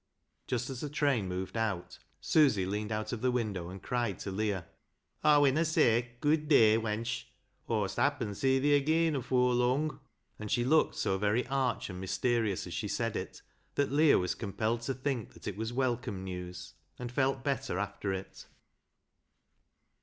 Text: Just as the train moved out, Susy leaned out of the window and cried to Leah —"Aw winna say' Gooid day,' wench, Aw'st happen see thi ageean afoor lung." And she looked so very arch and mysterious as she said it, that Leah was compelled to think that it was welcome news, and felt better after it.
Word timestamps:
Just 0.47 0.71
as 0.71 0.81
the 0.81 0.89
train 0.89 1.27
moved 1.27 1.55
out, 1.55 1.99
Susy 2.19 2.65
leaned 2.65 2.91
out 2.91 3.13
of 3.13 3.21
the 3.21 3.29
window 3.29 3.69
and 3.69 3.83
cried 3.83 4.17
to 4.21 4.31
Leah 4.31 4.65
—"Aw 5.23 5.41
winna 5.41 5.63
say' 5.63 6.13
Gooid 6.21 6.47
day,' 6.47 6.75
wench, 6.79 7.25
Aw'st 7.69 7.97
happen 7.97 8.33
see 8.33 8.59
thi 8.59 8.81
ageean 8.83 9.13
afoor 9.13 9.53
lung." 9.53 9.99
And 10.39 10.49
she 10.49 10.65
looked 10.65 10.95
so 10.95 11.19
very 11.19 11.45
arch 11.49 11.87
and 11.91 12.01
mysterious 12.01 12.65
as 12.65 12.73
she 12.73 12.87
said 12.87 13.15
it, 13.15 13.43
that 13.75 13.91
Leah 13.91 14.17
was 14.17 14.33
compelled 14.33 14.81
to 14.89 14.95
think 14.95 15.33
that 15.35 15.47
it 15.47 15.55
was 15.55 15.71
welcome 15.71 16.23
news, 16.23 16.73
and 16.97 17.11
felt 17.11 17.43
better 17.43 17.77
after 17.77 18.11
it. 18.11 18.47